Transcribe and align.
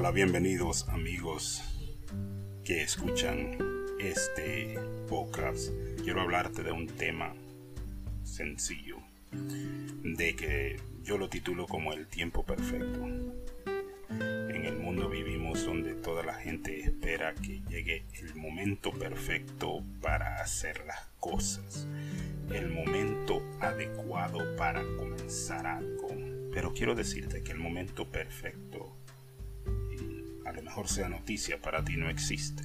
Hola, 0.00 0.12
bienvenidos 0.12 0.88
amigos 0.90 1.60
que 2.64 2.82
escuchan 2.82 3.58
este 3.98 4.78
podcast. 5.08 5.72
Quiero 6.04 6.20
hablarte 6.20 6.62
de 6.62 6.70
un 6.70 6.86
tema 6.86 7.34
sencillo, 8.22 8.98
de 9.32 10.36
que 10.36 10.76
yo 11.02 11.18
lo 11.18 11.28
titulo 11.28 11.66
como 11.66 11.92
el 11.94 12.06
tiempo 12.06 12.44
perfecto. 12.44 13.08
En 14.08 14.66
el 14.66 14.78
mundo 14.78 15.08
vivimos 15.08 15.66
donde 15.66 15.94
toda 15.94 16.22
la 16.22 16.34
gente 16.34 16.78
espera 16.78 17.34
que 17.34 17.60
llegue 17.68 18.06
el 18.20 18.36
momento 18.36 18.92
perfecto 18.92 19.82
para 20.00 20.36
hacer 20.36 20.84
las 20.86 21.08
cosas, 21.18 21.88
el 22.54 22.68
momento 22.68 23.42
adecuado 23.58 24.54
para 24.54 24.84
comenzar 24.96 25.66
algo. 25.66 26.06
Pero 26.52 26.72
quiero 26.72 26.94
decirte 26.94 27.42
que 27.42 27.50
el 27.50 27.58
momento 27.58 28.08
perfecto 28.08 28.96
a 30.48 30.52
lo 30.52 30.62
mejor 30.62 30.88
sea 30.88 31.08
noticia, 31.08 31.60
para 31.60 31.84
ti 31.84 31.96
no 31.96 32.08
existe. 32.08 32.62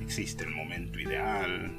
Existe 0.00 0.44
el 0.44 0.50
momento 0.50 0.98
ideal, 0.98 1.72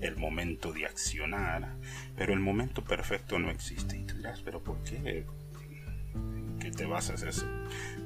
el 0.00 0.16
momento 0.16 0.72
de 0.72 0.86
accionar, 0.86 1.76
pero 2.16 2.32
el 2.32 2.40
momento 2.40 2.82
perfecto 2.82 3.38
no 3.38 3.50
existe. 3.50 3.98
Y 3.98 4.04
tú 4.04 4.16
dirás, 4.16 4.40
pero 4.42 4.62
¿por 4.62 4.82
qué? 4.82 5.26
¿Qué 6.60 6.70
te 6.70 6.86
basas 6.86 7.22
eso? 7.22 7.46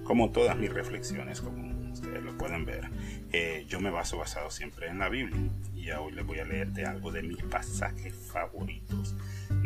Como 0.02 0.30
todas 0.30 0.56
mis 0.56 0.72
reflexiones, 0.72 1.40
como 1.40 1.92
ustedes 1.92 2.22
lo 2.22 2.36
pueden 2.36 2.64
ver, 2.64 2.90
eh, 3.32 3.64
yo 3.68 3.80
me 3.80 3.90
baso 3.90 4.18
basado 4.18 4.50
siempre 4.50 4.88
en 4.88 4.98
la 4.98 5.08
Biblia. 5.08 5.40
Y 5.74 5.90
hoy 5.92 6.12
les 6.12 6.26
voy 6.26 6.40
a 6.40 6.44
leer 6.44 6.72
de 6.72 6.84
algo 6.84 7.12
de 7.12 7.22
mis 7.22 7.42
pasajes 7.44 8.14
favoritos, 8.14 9.14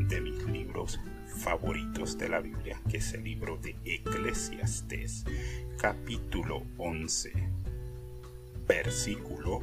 de 0.08 0.20
mis 0.20 0.42
libros 0.44 1.00
favoritos 1.38 2.18
de 2.18 2.28
la 2.28 2.40
Biblia, 2.40 2.80
que 2.90 2.98
es 2.98 3.14
el 3.14 3.24
libro 3.24 3.56
de 3.56 3.76
Eclesiastes, 3.84 5.24
capítulo 5.78 6.62
11, 6.78 7.32
versículo 8.66 9.60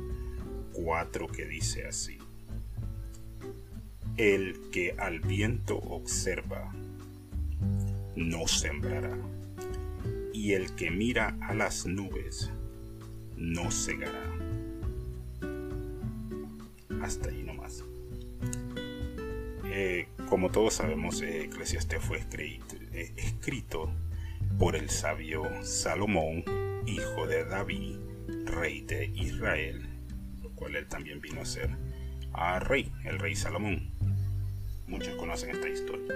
4, 0.74 1.28
que 1.28 1.46
dice 1.46 1.88
así. 1.88 2.18
El 4.18 4.70
que 4.72 4.96
al 4.98 5.20
viento 5.20 5.78
observa, 5.78 6.74
no 8.16 8.48
sembrará, 8.48 9.18
y 10.34 10.54
el 10.54 10.76
que 10.76 10.92
mira 10.92 11.38
a 11.42 11.54
las 11.54 11.86
nubes, 11.86 12.52
no 13.38 13.72
cegará. 13.72 14.32
Hasta 17.02 17.30
ahí 17.30 17.44
nomás. 17.44 17.84
Eh, 19.74 20.08
como 20.32 20.50
todos 20.50 20.76
sabemos, 20.76 21.22
eh, 21.22 21.44
Eclesiastes 21.44 22.02
fue 22.02 22.20
escrito, 22.20 22.78
eh, 22.94 23.12
escrito 23.18 23.94
por 24.58 24.78
el 24.78 24.90
sabio 24.90 25.44
Salomón, 25.62 26.46
hijo 26.88 27.28
de 27.28 27.44
David, 27.44 27.98
rey 28.46 28.80
de 28.80 29.08
Israel, 29.08 29.90
lo 30.42 30.50
cual 30.52 30.78
él 30.78 30.88
también 30.88 31.20
vino 31.20 31.42
a 31.42 31.46
ser 31.46 31.70
a 32.32 32.60
rey, 32.60 32.94
el 33.04 33.20
rey 33.20 33.36
Salomón. 33.36 33.92
Muchos 34.88 35.16
conocen 35.16 35.50
esta 35.50 35.68
historia. 35.68 36.16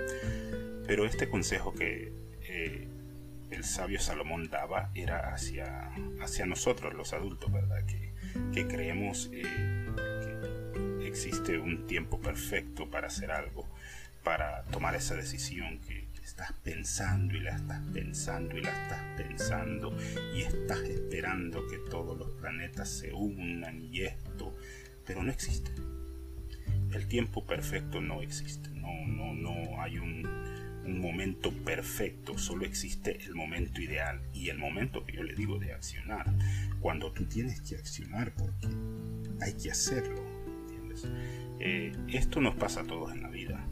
Pero 0.88 1.06
este 1.06 1.28
consejo 1.28 1.74
que 1.74 2.14
eh, 2.44 2.88
el 3.52 3.66
sabio 3.66 4.00
Salomón 4.00 4.50
daba 4.50 4.92
era 4.96 5.34
hacia, 5.34 5.92
nosotros, 6.46 6.94
los 6.94 7.12
adultos, 7.12 7.52
¿verdad? 7.52 7.86
Que 7.86 8.66
creemos 8.66 9.28
que 9.28 9.44
existe 11.06 11.58
un 11.58 11.86
tiempo 11.86 12.22
perfecto 12.22 12.90
para 12.90 13.08
hacer 13.08 13.32
algo 13.32 13.68
para 14.26 14.64
tomar 14.72 14.95
esa 14.95 15.16
decisión 15.16 15.80
que, 15.88 16.04
estás 16.26 16.54
pensando 16.64 17.36
y 17.36 17.40
la 17.40 17.56
estás 17.56 17.80
pensando 17.94 18.58
y 18.58 18.62
la 18.64 18.72
estás 18.72 19.00
pensando 19.16 19.95
y 20.36 20.41
estás 20.41 20.80
esperando 20.80 21.68
que 21.68 21.78
todos 21.78 22.18
los 22.18 22.31
planetas 22.41 22.90
se 22.90 23.13
unan 23.13 23.84
y 23.94 24.02
esto, 24.02 24.58
pero 25.06 25.22
no 25.22 25.31
existe. 25.31 25.69
El 26.91 27.08
tiempo 27.08 27.46
perfecto 27.46 28.02
no 28.02 28.24
existe, 28.24 28.72
no, 28.72 29.06
no, 29.06 29.36
no 29.36 29.80
hay 29.81 30.00
un, 30.00 30.28
momento 31.00 31.52
perfecto, 31.63 32.38
solo 32.38 32.66
existe 32.66 33.24
el 33.24 33.36
momento 33.36 33.80
ideal 33.80 34.22
y 34.34 34.50
el 34.50 34.57
momento 34.57 35.06
que 35.06 35.13
yo 35.13 35.24
le 35.24 35.36
digo 35.36 35.59
de 35.59 35.74
accionar, 35.74 36.25
cuando 36.80 37.12
tú 37.12 37.25
tienes 37.25 37.62
que 37.62 37.75
accionar 37.75 38.34
porque 38.34 38.68
hay 39.42 39.53
que 39.53 39.69
hacerlo, 39.69 40.22
¿entiendes? 40.62 41.07
Eh, 41.59 41.92
esto 42.07 42.42
nos 42.42 42.56
pasa 42.56 42.81
a 42.81 42.84
todos 42.84 43.12
en 43.13 43.22
la 43.22 43.30
vida 43.30 43.63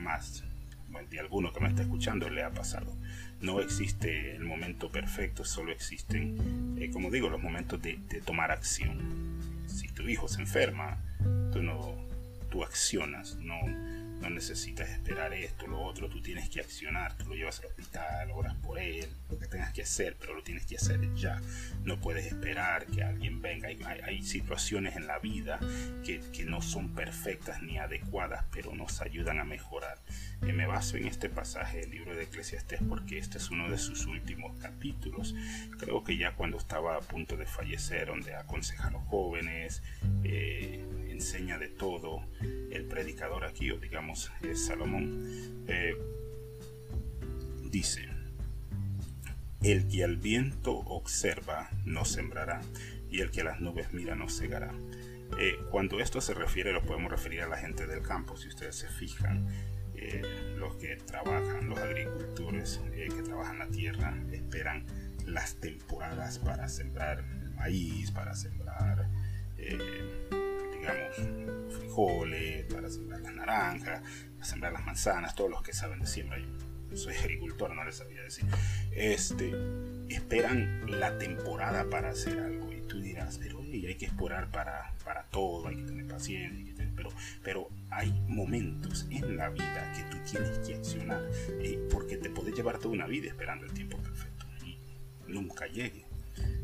más 0.00 0.44
de 1.08 1.20
alguno 1.20 1.52
que 1.52 1.60
me 1.60 1.68
está 1.68 1.82
escuchando 1.82 2.28
le 2.28 2.42
ha 2.42 2.50
pasado. 2.50 2.96
No 3.40 3.60
existe 3.60 4.34
el 4.34 4.44
momento 4.44 4.90
perfecto, 4.90 5.44
solo 5.44 5.72
existen, 5.72 6.76
eh, 6.78 6.90
como 6.90 7.10
digo, 7.10 7.30
los 7.30 7.42
momentos 7.42 7.80
de, 7.80 7.98
de, 8.08 8.20
tomar 8.20 8.50
acción. 8.50 8.98
Si 9.66 9.88
tu 9.88 10.08
hijo 10.08 10.28
se 10.28 10.40
enferma, 10.40 10.98
tú 11.52 11.62
no, 11.62 11.96
tú 12.50 12.62
accionas, 12.64 13.36
no, 13.36 13.56
no 14.20 14.30
necesitas 14.30 14.88
esperar 14.90 15.32
esto, 15.32 15.66
lo 15.66 15.80
otro, 15.82 16.08
tú 16.08 16.20
tienes 16.20 16.48
que 16.50 16.60
accionar, 16.60 17.16
tú 17.16 17.28
lo 17.30 17.34
llevas 17.34 17.60
al 17.60 17.66
hospital, 17.66 18.30
oras 18.32 18.54
por 18.56 18.78
él, 18.78 19.08
lo 19.30 19.38
que 19.38 19.46
tengas 19.46 19.72
que 19.72 19.82
hacer, 19.82 20.16
pero 20.20 20.34
lo 20.34 20.42
tienes 20.42 20.66
que 20.66 20.76
hacer 20.76 21.00
ya. 21.14 21.40
No 21.84 22.00
puedes 22.00 22.26
esperar 22.26 22.86
que 22.86 23.02
alguien 23.02 23.40
venga. 23.40 23.68
Hay, 23.68 23.78
hay 24.04 24.22
situaciones 24.22 24.96
en 24.96 25.06
la 25.06 25.18
vida 25.18 25.58
que, 26.04 26.20
no 26.44 26.62
son 26.62 26.94
perfectas 26.94 27.62
ni 27.62 27.78
adecuadas, 27.78 28.44
pero 28.52 28.74
nos 28.74 29.00
ayudan 29.02 29.38
a 29.38 29.44
mejorar. 29.44 29.98
Y 30.42 30.52
me 30.52 30.66
baso 30.66 30.96
en 30.96 31.06
este 31.06 31.28
pasaje 31.28 31.80
del 31.80 31.90
libro 31.90 32.14
de 32.14 32.24
Eclesiastes 32.24 32.80
porque 32.88 33.18
este 33.18 33.38
es 33.38 33.50
uno 33.50 33.70
de 33.70 33.78
sus 33.78 34.06
últimos 34.06 34.58
capítulos. 34.58 35.34
Creo 35.78 36.02
que 36.02 36.16
ya 36.16 36.34
cuando 36.34 36.56
estaba 36.56 36.96
a 36.96 37.00
punto 37.00 37.36
de 37.36 37.46
fallecer, 37.46 38.08
donde 38.08 38.34
aconseja 38.34 38.88
a 38.88 38.90
los 38.90 39.02
jóvenes, 39.04 39.82
eh, 40.24 41.09
enseña 41.20 41.58
de 41.58 41.68
todo, 41.68 42.24
el 42.70 42.86
predicador 42.86 43.44
aquí, 43.44 43.70
o 43.70 43.78
digamos 43.78 44.32
es 44.40 44.64
Salomón, 44.64 45.64
eh, 45.68 45.94
dice, 47.70 48.08
el 49.62 49.86
que 49.86 50.02
al 50.02 50.16
viento 50.16 50.72
observa 50.72 51.68
no 51.84 52.06
sembrará, 52.06 52.62
y 53.10 53.20
el 53.20 53.30
que 53.30 53.42
a 53.42 53.44
las 53.44 53.60
nubes 53.60 53.92
mira 53.92 54.14
no 54.14 54.30
cegará. 54.30 54.72
Eh, 55.38 55.58
cuando 55.70 56.00
esto 56.00 56.22
se 56.22 56.32
refiere, 56.32 56.72
lo 56.72 56.82
podemos 56.82 57.10
referir 57.10 57.42
a 57.42 57.48
la 57.48 57.58
gente 57.58 57.86
del 57.86 58.00
campo, 58.00 58.38
si 58.38 58.48
ustedes 58.48 58.76
se 58.76 58.88
fijan. 58.88 59.46
Eh, 59.94 60.22
los 60.56 60.76
que 60.76 60.96
trabajan, 60.96 61.68
los 61.68 61.78
agricultores 61.78 62.80
eh, 62.94 63.08
que 63.14 63.22
trabajan 63.22 63.58
la 63.58 63.68
tierra, 63.68 64.16
esperan 64.32 64.86
las 65.26 65.56
temporadas 65.56 66.38
para 66.38 66.66
sembrar 66.70 67.22
maíz, 67.56 68.10
para 68.10 68.34
sembrar 68.34 69.06
digamos, 70.80 71.74
frijoles, 71.78 72.72
para 72.72 72.88
sembrar 72.88 73.20
las 73.20 73.34
naranjas, 73.34 74.02
para 74.34 74.44
sembrar 74.44 74.72
las 74.72 74.86
manzanas, 74.86 75.34
todos 75.34 75.50
los 75.50 75.62
que 75.62 75.72
saben 75.72 76.00
de 76.00 76.06
siembra. 76.06 76.38
Yo 76.90 76.96
soy 76.96 77.14
agricultor, 77.14 77.74
no 77.74 77.84
les 77.84 77.96
sabía 77.96 78.22
decir. 78.22 78.44
Este, 78.90 79.52
esperan 80.08 80.82
la 80.88 81.18
temporada 81.18 81.88
para 81.88 82.10
hacer 82.10 82.40
algo. 82.40 82.72
Y 82.72 82.80
tú 82.82 83.00
dirás, 83.00 83.38
pero 83.38 83.60
hay 83.60 83.94
que 83.94 84.06
esperar 84.06 84.50
para, 84.50 84.94
para 85.04 85.24
todo, 85.24 85.68
hay 85.68 85.76
que 85.76 85.82
tener 85.84 86.06
paciencia, 86.08 86.74
pero, 86.96 87.10
pero 87.42 87.68
hay 87.90 88.10
momentos 88.26 89.06
en 89.10 89.36
la 89.36 89.48
vida 89.48 89.92
que 89.94 90.02
tú 90.10 90.16
tienes 90.28 90.58
que 90.66 90.74
accionar, 90.74 91.22
eh, 91.60 91.78
porque 91.90 92.16
te 92.16 92.28
llevar 92.52 92.78
toda 92.78 92.94
una 92.94 93.06
vida 93.06 93.28
esperando 93.28 93.66
el 93.66 93.72
tiempo 93.72 93.96
perfecto 93.98 94.46
y 94.64 94.78
nunca 95.28 95.66
llegue. 95.66 96.09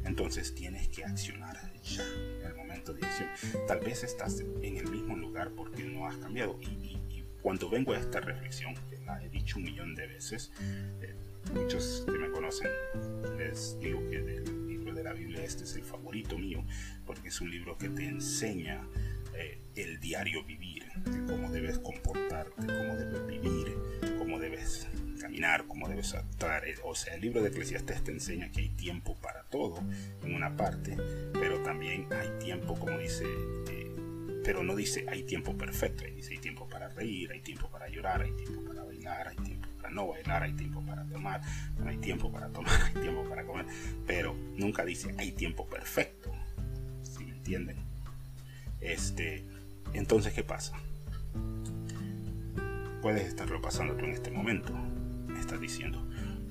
Entonces 0.06 0.54
tienes 0.54 0.88
que 0.88 1.04
accionar 1.04 1.56
ya 1.82 2.02
en 2.40 2.46
el 2.46 2.54
momento 2.54 2.94
de 2.94 3.04
acción. 3.04 3.28
Tal 3.66 3.80
vez 3.80 4.04
estás 4.04 4.40
en 4.40 4.76
el 4.76 4.88
mismo 4.88 5.16
lugar 5.16 5.50
porque 5.50 5.82
no 5.84 6.06
has 6.06 6.16
cambiado. 6.16 6.58
Y, 6.62 6.96
cuando 7.42 7.70
vengo 7.70 7.92
a 7.92 7.98
esta 7.98 8.18
reflexión, 8.18 8.74
que 8.90 8.98
la 9.06 9.22
he 9.22 9.28
dicho 9.28 9.58
un 9.58 9.64
millón 9.64 9.94
de 9.94 10.08
veces, 10.08 10.50
eh, 11.00 11.14
muchos 11.54 12.02
que 12.04 12.18
me 12.18 12.28
conocen 12.32 12.68
les 13.38 13.78
digo 13.78 14.00
que 14.10 14.20
del 14.20 14.66
libro 14.66 14.92
de 14.92 15.04
la 15.04 15.12
Biblia 15.12 15.44
este 15.44 15.62
es 15.62 15.76
el 15.76 15.84
favorito 15.84 16.36
mío, 16.36 16.64
porque 17.04 17.28
es 17.28 17.40
un 17.40 17.48
libro 17.48 17.78
que 17.78 17.88
te 17.88 18.04
enseña 18.04 18.84
eh, 19.34 19.60
el 19.76 20.00
diario 20.00 20.42
vivir, 20.44 20.84
cómo 21.28 21.50
debes 21.50 21.78
comportarte, 21.78 22.66
cómo 22.66 22.96
debes 22.96 23.26
vivir, 23.28 23.76
cómo 24.18 24.40
debes 24.40 24.88
caminar, 25.20 25.66
cómo 25.66 25.88
debes 25.88 26.14
actuar. 26.14 26.64
O 26.84 26.94
sea, 26.94 27.14
el 27.14 27.20
libro 27.20 27.42
de 27.42 27.50
Eclesiastes 27.50 28.02
te 28.02 28.12
enseña 28.12 28.50
que 28.50 28.62
hay 28.62 28.68
tiempo 28.70 29.14
para 29.20 29.35
todo 29.50 29.82
en 30.24 30.34
una 30.34 30.56
parte, 30.56 30.96
pero 31.32 31.58
también 31.62 32.06
hay 32.12 32.38
tiempo, 32.38 32.78
como 32.78 32.98
dice, 32.98 33.24
eh, 33.70 33.94
pero 34.44 34.62
no 34.62 34.76
dice 34.76 35.06
hay 35.08 35.24
tiempo 35.24 35.56
perfecto, 35.56 36.04
dice 36.04 36.34
hay 36.34 36.38
tiempo 36.38 36.68
para 36.68 36.88
reír, 36.88 37.32
hay 37.32 37.40
tiempo 37.40 37.68
para 37.68 37.88
llorar, 37.88 38.22
hay 38.22 38.32
tiempo 38.32 38.62
para 38.64 38.84
bailar, 38.84 39.28
hay 39.28 39.36
tiempo 39.36 39.68
para 39.76 39.90
no 39.90 40.08
bailar, 40.08 40.42
hay 40.42 40.52
tiempo 40.52 40.82
para 40.82 41.04
tomar, 41.04 41.40
hay 41.86 41.98
tiempo 41.98 42.30
para 42.30 42.48
tomar, 42.48 42.80
hay 42.86 43.02
tiempo 43.02 43.24
para 43.28 43.44
comer, 43.44 43.66
pero 44.06 44.34
nunca 44.56 44.84
dice 44.84 45.14
hay 45.18 45.32
tiempo 45.32 45.66
perfecto, 45.66 46.32
si 47.02 47.24
me 47.24 47.32
entienden? 47.32 47.76
Este, 48.80 49.44
entonces, 49.94 50.32
¿qué 50.32 50.44
pasa? 50.44 50.76
Puedes 53.02 53.26
estarlo 53.26 53.60
pasando 53.60 53.94
tú 53.94 54.04
en 54.04 54.12
este 54.12 54.30
momento, 54.30 54.74
estás 55.38 55.60
diciendo, 55.60 56.06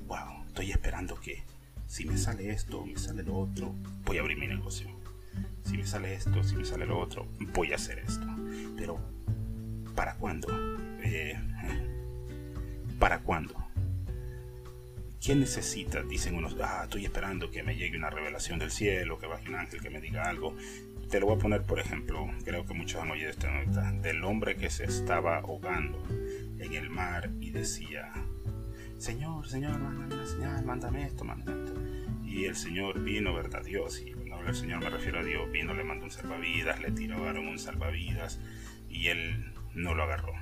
wow, 0.06 0.44
estoy 0.46 0.70
esperando 0.70 1.20
que, 1.20 1.42
si 1.86 2.04
me 2.04 2.16
sale 2.18 2.50
esto, 2.50 2.84
me 2.84 2.98
sale 2.98 3.22
lo 3.22 3.36
otro, 3.36 3.74
voy 4.04 4.18
a 4.18 4.20
abrir 4.20 4.38
mi 4.38 4.46
negocio. 4.46 4.88
Si 5.64 5.76
me 5.76 5.86
sale 5.86 6.14
esto, 6.14 6.44
si 6.44 6.56
me 6.56 6.64
sale 6.64 6.86
lo 6.86 6.98
otro, 6.98 7.26
voy 7.54 7.72
a 7.72 7.76
hacer 7.76 7.98
esto. 7.98 8.26
Pero, 8.76 8.98
¿para 9.94 10.14
cuándo? 10.14 10.48
Eh, 11.02 11.38
¿Para 12.98 13.20
cuándo? 13.20 13.54
¿Quién 15.20 15.40
necesita? 15.40 16.02
Dicen 16.02 16.36
unos, 16.36 16.56
ah, 16.62 16.82
estoy 16.84 17.04
esperando 17.04 17.50
que 17.50 17.62
me 17.62 17.74
llegue 17.74 17.96
una 17.96 18.10
revelación 18.10 18.58
del 18.58 18.70
cielo, 18.70 19.18
que 19.18 19.26
baje 19.26 19.48
un 19.48 19.56
ángel, 19.56 19.80
que 19.80 19.90
me 19.90 20.00
diga 20.00 20.22
algo. 20.22 20.56
Te 21.10 21.20
lo 21.20 21.26
voy 21.26 21.36
a 21.36 21.38
poner, 21.38 21.62
por 21.62 21.80
ejemplo, 21.80 22.28
creo 22.44 22.64
que 22.64 22.74
muchos 22.74 23.02
han 23.02 23.10
oído 23.10 23.30
esta 23.30 23.50
nota, 23.50 23.92
del 23.92 24.24
hombre 24.24 24.56
que 24.56 24.70
se 24.70 24.84
estaba 24.84 25.38
ahogando 25.38 26.02
en 26.58 26.72
el 26.74 26.90
mar 26.90 27.30
y 27.40 27.50
decía, 27.50 28.12
Señor, 28.98 29.48
Señor, 29.48 29.78
mándame 29.78 30.14
una 30.38 30.62
mándame 30.62 31.06
esto, 31.06 31.24
mándame 31.24 31.64
esto. 31.64 31.75
Y 32.36 32.44
el 32.44 32.54
Señor 32.54 33.02
vino, 33.02 33.32
¿verdad? 33.32 33.64
Dios, 33.64 34.02
y 34.04 34.12
cuando 34.12 34.34
hablo 34.34 34.48
del 34.48 34.54
Señor 34.54 34.80
me 34.80 34.90
refiero 34.90 35.20
a 35.20 35.24
Dios, 35.24 35.50
vino, 35.50 35.72
le 35.72 35.82
mandó 35.82 36.04
un 36.04 36.10
salvavidas, 36.10 36.78
le 36.80 36.90
tiraron 36.90 37.48
un 37.48 37.58
salvavidas 37.58 38.38
y 38.90 39.06
él 39.06 39.54
no 39.72 39.94
lo 39.94 40.02
agarró. 40.02 40.34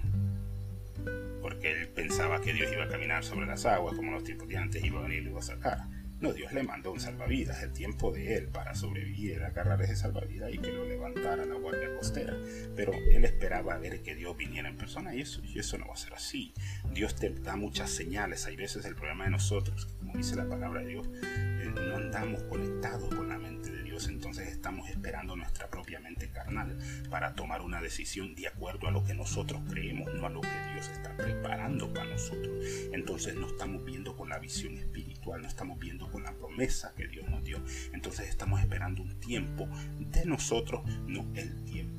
Porque 1.40 1.70
él 1.70 1.88
pensaba 1.90 2.40
que 2.40 2.52
Dios 2.52 2.72
iba 2.72 2.82
a 2.82 2.88
caminar 2.88 3.22
sobre 3.22 3.46
las 3.46 3.64
aguas, 3.64 3.94
como 3.94 4.10
los 4.10 4.24
tipos 4.24 4.48
de 4.48 4.56
antes 4.56 4.82
iba 4.82 4.98
a 4.98 5.02
venir 5.04 5.20
y 5.20 5.24
lo 5.26 5.30
iba 5.30 5.38
a 5.38 5.42
sacar. 5.42 5.78
No, 6.20 6.32
Dios 6.32 6.52
le 6.52 6.62
mandó 6.62 6.92
un 6.92 7.00
salvavidas, 7.00 7.62
el 7.62 7.72
tiempo 7.72 8.12
de 8.12 8.36
él 8.36 8.48
para 8.48 8.74
sobrevivir 8.74 9.32
era 9.32 9.48
agarrar 9.48 9.80
ese 9.82 9.96
salvavidas 9.96 10.52
y 10.54 10.58
que 10.58 10.72
lo 10.72 10.84
levantara 10.84 11.44
la 11.44 11.54
guardia 11.54 11.94
costera. 11.96 12.36
Pero 12.76 12.92
él 12.92 13.24
esperaba 13.24 13.76
ver 13.78 14.02
que 14.02 14.14
Dios 14.14 14.36
viniera 14.36 14.68
en 14.68 14.76
persona 14.76 15.14
y 15.14 15.20
eso, 15.20 15.78
no 15.78 15.88
va 15.88 15.94
a 15.94 15.96
ser 15.96 16.14
así. 16.14 16.54
Dios 16.92 17.16
te 17.16 17.30
da 17.30 17.56
muchas 17.56 17.90
señales. 17.90 18.46
Hay 18.46 18.56
veces 18.56 18.84
el 18.84 18.94
problema 18.94 19.24
de 19.24 19.30
nosotros, 19.30 19.86
como 19.98 20.14
dice 20.14 20.36
la 20.36 20.48
palabra 20.48 20.80
de 20.80 20.86
Dios, 20.88 21.10
eh, 21.22 21.72
no 21.74 21.96
andamos 21.96 22.42
conectados 22.44 23.14
con 23.14 23.28
la 23.28 23.38
mente 23.38 23.53
entonces 24.02 24.48
estamos 24.48 24.90
esperando 24.90 25.36
nuestra 25.36 25.68
propia 25.68 26.00
mente 26.00 26.28
carnal 26.30 26.76
para 27.08 27.34
tomar 27.34 27.62
una 27.62 27.80
decisión 27.80 28.34
de 28.34 28.48
acuerdo 28.48 28.88
a 28.88 28.90
lo 28.90 29.04
que 29.04 29.14
nosotros 29.14 29.62
creemos, 29.70 30.12
no 30.14 30.26
a 30.26 30.30
lo 30.30 30.40
que 30.40 30.72
Dios 30.72 30.88
está 30.88 31.16
preparando 31.16 31.92
para 31.92 32.06
nosotros. 32.06 32.64
Entonces 32.92 33.36
no 33.36 33.46
estamos 33.46 33.84
viendo 33.84 34.16
con 34.16 34.28
la 34.28 34.38
visión 34.40 34.76
espiritual, 34.76 35.42
no 35.42 35.48
estamos 35.48 35.78
viendo 35.78 36.10
con 36.10 36.24
la 36.24 36.32
promesa 36.32 36.92
que 36.96 37.06
Dios 37.06 37.28
nos 37.28 37.44
dio. 37.44 37.62
Entonces 37.92 38.28
estamos 38.28 38.60
esperando 38.60 39.02
un 39.02 39.20
tiempo 39.20 39.68
de 40.00 40.24
nosotros, 40.26 40.82
no 41.06 41.30
el 41.34 41.64
tiempo 41.64 41.93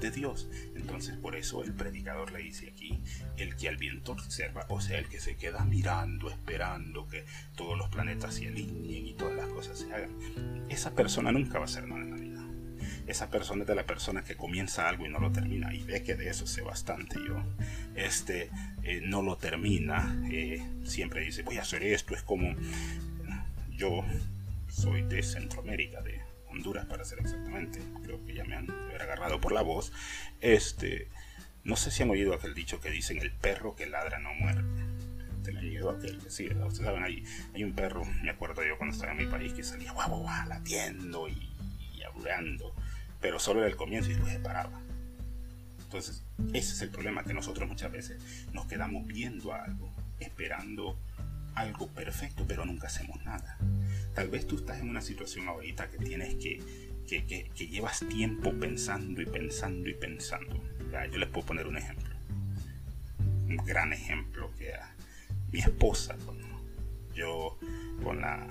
de 0.00 0.10
Dios. 0.10 0.48
Entonces 0.74 1.16
por 1.16 1.36
eso 1.36 1.62
el 1.62 1.72
predicador 1.72 2.32
le 2.32 2.40
dice 2.40 2.70
aquí, 2.70 3.00
el 3.36 3.56
que 3.56 3.68
al 3.68 3.76
viento 3.76 4.12
observa, 4.12 4.66
o 4.68 4.80
sea, 4.80 4.98
el 4.98 5.08
que 5.08 5.20
se 5.20 5.36
queda 5.36 5.64
mirando, 5.64 6.30
esperando 6.30 7.06
que 7.08 7.24
todos 7.56 7.76
los 7.76 7.88
planetas 7.88 8.34
se 8.34 8.48
alineen 8.48 9.06
y 9.06 9.14
todas 9.14 9.34
las 9.34 9.48
cosas 9.48 9.78
se 9.78 9.92
hagan, 9.92 10.10
esa 10.68 10.94
persona 10.94 11.32
nunca 11.32 11.58
va 11.58 11.64
a 11.64 11.68
ser 11.68 11.86
nada 11.86 12.02
en 12.02 12.10
la 12.10 12.16
vida. 12.16 12.28
Esa 13.06 13.30
persona 13.30 13.62
es 13.62 13.68
de 13.68 13.74
la 13.74 13.86
persona 13.86 14.22
que 14.22 14.36
comienza 14.36 14.86
algo 14.86 15.06
y 15.06 15.08
no 15.08 15.18
lo 15.18 15.32
termina. 15.32 15.74
Y 15.74 15.82
ve 15.82 16.02
que 16.02 16.14
de 16.14 16.28
eso 16.28 16.46
sé 16.46 16.60
bastante 16.60 17.16
yo. 17.26 17.42
Este 17.94 18.50
eh, 18.82 19.00
no 19.02 19.22
lo 19.22 19.36
termina. 19.36 20.14
Eh, 20.30 20.62
siempre 20.84 21.22
dice, 21.22 21.42
voy 21.42 21.56
a 21.56 21.62
hacer 21.62 21.82
esto. 21.82 22.14
Es 22.14 22.22
como 22.22 22.54
yo 23.70 24.04
soy 24.68 25.02
de 25.02 25.22
Centroamérica, 25.22 26.02
de 26.02 26.20
Honduras 26.58 26.86
para 26.86 27.04
ser 27.04 27.20
exactamente, 27.20 27.80
creo 28.02 28.24
que 28.24 28.34
ya 28.34 28.44
me 28.44 28.56
han 28.56 28.68
agarrado 29.00 29.40
por 29.40 29.52
la 29.52 29.62
voz, 29.62 29.92
este, 30.40 31.08
no 31.62 31.76
sé 31.76 31.90
si 31.90 32.02
han 32.02 32.10
oído 32.10 32.34
aquel 32.34 32.52
dicho 32.52 32.80
que 32.80 32.90
dicen 32.90 33.18
el 33.18 33.30
perro 33.30 33.76
que 33.76 33.86
ladra 33.86 34.18
no 34.18 34.34
muerde. 34.34 34.64
Te 35.44 35.52
me 35.52 35.60
oído 35.60 35.90
aquel 35.90 36.18
que 36.18 36.30
sí, 36.30 36.48
ustedes 36.48 36.78
saben, 36.78 37.04
hay, 37.04 37.24
hay 37.54 37.62
un 37.62 37.74
perro, 37.74 38.04
me 38.22 38.30
acuerdo 38.30 38.64
yo 38.66 38.76
cuando 38.76 38.94
estaba 38.94 39.12
en 39.12 39.18
mi 39.18 39.26
país, 39.26 39.52
que 39.52 39.62
salía 39.62 39.92
guau, 39.92 40.08
guau, 40.08 40.22
guau 40.22 40.48
latiendo 40.48 41.28
y, 41.28 41.32
y 41.32 42.02
pero 43.20 43.38
solo 43.38 43.60
era 43.60 43.68
el 43.68 43.76
comienzo 43.76 44.10
y 44.10 44.14
después 44.14 44.32
se 44.32 44.40
paraba. 44.40 44.80
Entonces, 45.80 46.22
ese 46.52 46.72
es 46.74 46.82
el 46.82 46.90
problema, 46.90 47.24
que 47.24 47.32
nosotros 47.32 47.68
muchas 47.68 47.90
veces 47.90 48.46
nos 48.52 48.66
quedamos 48.66 49.06
viendo 49.06 49.54
algo, 49.54 49.90
esperando 50.20 50.98
algo 51.54 51.88
perfecto, 51.88 52.44
pero 52.46 52.66
nunca 52.66 52.88
hacemos 52.88 53.24
nada. 53.24 53.58
Tal 54.14 54.28
vez 54.28 54.46
tú 54.46 54.56
estás 54.56 54.80
en 54.80 54.90
una 54.90 55.00
situación 55.00 55.48
ahorita 55.48 55.90
que 55.90 55.98
tienes 55.98 56.34
que, 56.36 56.60
que, 57.06 57.24
que, 57.24 57.66
llevas 57.66 58.00
tiempo 58.08 58.52
pensando 58.52 59.22
y 59.22 59.26
pensando 59.26 59.88
y 59.88 59.94
pensando. 59.94 60.62
yo 61.10 61.18
les 61.18 61.28
puedo 61.28 61.46
poner 61.46 61.66
un 61.66 61.76
ejemplo. 61.76 62.14
Un 63.20 63.56
gran 63.64 63.92
ejemplo 63.92 64.50
que 64.58 64.72
mi 65.52 65.60
esposa, 65.60 66.16
yo 67.14 67.58
con 68.02 68.20
la, 68.20 68.46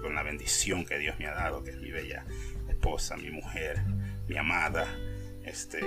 con 0.00 0.14
la 0.14 0.22
bendición 0.22 0.84
que 0.84 0.98
Dios 0.98 1.18
me 1.18 1.26
ha 1.26 1.34
dado, 1.34 1.62
que 1.62 1.70
es 1.70 1.76
mi 1.76 1.90
bella 1.90 2.24
esposa, 2.68 3.16
mi 3.16 3.30
mujer, 3.30 3.82
mi 4.28 4.36
amada, 4.36 4.86
este, 5.44 5.80